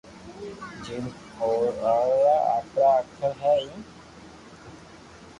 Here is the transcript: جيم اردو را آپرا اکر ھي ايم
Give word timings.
جيم 0.83 1.05
اردو 1.39 1.81
را 1.81 2.33
آپرا 2.55 2.89
اکر 2.99 3.31
ھي 3.41 3.53
ايم 3.59 3.77